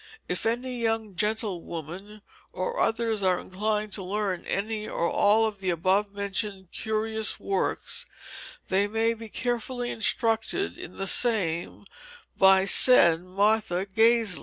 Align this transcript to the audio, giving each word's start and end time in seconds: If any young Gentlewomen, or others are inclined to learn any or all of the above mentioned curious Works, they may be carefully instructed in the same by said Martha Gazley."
If 0.27 0.47
any 0.47 0.81
young 0.81 1.15
Gentlewomen, 1.15 2.23
or 2.53 2.79
others 2.79 3.21
are 3.21 3.39
inclined 3.39 3.91
to 3.93 4.03
learn 4.03 4.43
any 4.45 4.87
or 4.89 5.07
all 5.07 5.45
of 5.45 5.59
the 5.59 5.69
above 5.69 6.11
mentioned 6.11 6.69
curious 6.71 7.39
Works, 7.39 8.07
they 8.69 8.87
may 8.87 9.13
be 9.13 9.29
carefully 9.29 9.91
instructed 9.91 10.75
in 10.75 10.97
the 10.97 11.05
same 11.05 11.85
by 12.35 12.65
said 12.65 13.21
Martha 13.21 13.85
Gazley." 13.85 14.39